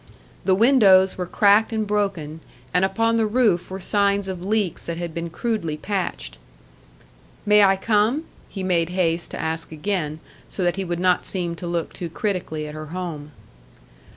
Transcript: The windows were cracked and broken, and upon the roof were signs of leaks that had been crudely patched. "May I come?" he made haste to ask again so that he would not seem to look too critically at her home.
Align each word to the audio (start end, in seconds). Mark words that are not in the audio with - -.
The 0.45 0.55
windows 0.55 1.15
were 1.15 1.27
cracked 1.27 1.71
and 1.71 1.85
broken, 1.85 2.39
and 2.73 2.83
upon 2.83 3.17
the 3.17 3.27
roof 3.27 3.69
were 3.69 3.79
signs 3.79 4.27
of 4.27 4.41
leaks 4.41 4.83
that 4.85 4.97
had 4.97 5.13
been 5.13 5.29
crudely 5.29 5.77
patched. 5.77 6.39
"May 7.45 7.63
I 7.63 7.75
come?" 7.75 8.23
he 8.49 8.63
made 8.63 8.89
haste 8.89 9.29
to 9.29 9.39
ask 9.39 9.71
again 9.71 10.19
so 10.49 10.63
that 10.63 10.75
he 10.75 10.83
would 10.83 10.99
not 10.99 11.27
seem 11.27 11.53
to 11.57 11.67
look 11.67 11.93
too 11.93 12.09
critically 12.09 12.67
at 12.67 12.73
her 12.73 12.87
home. 12.87 13.29